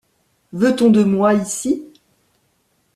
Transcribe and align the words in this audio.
Veut-on 0.51 0.89
de 0.89 1.03
moi 1.03 1.35
ici? 1.35 1.85